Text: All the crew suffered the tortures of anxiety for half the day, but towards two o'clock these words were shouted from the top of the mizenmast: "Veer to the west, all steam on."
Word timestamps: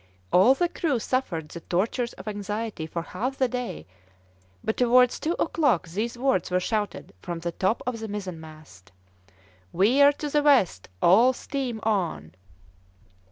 All 0.33 0.55
the 0.55 0.67
crew 0.67 0.97
suffered 0.97 1.49
the 1.49 1.59
tortures 1.59 2.13
of 2.13 2.27
anxiety 2.27 2.87
for 2.87 3.03
half 3.03 3.37
the 3.37 3.47
day, 3.47 3.85
but 4.63 4.75
towards 4.75 5.19
two 5.19 5.33
o'clock 5.37 5.87
these 5.87 6.17
words 6.17 6.49
were 6.49 6.59
shouted 6.59 7.13
from 7.21 7.37
the 7.37 7.51
top 7.51 7.83
of 7.85 7.99
the 7.99 8.07
mizenmast: 8.07 8.91
"Veer 9.71 10.11
to 10.13 10.27
the 10.31 10.41
west, 10.41 10.89
all 11.03 11.33
steam 11.33 11.79
on." 11.83 12.33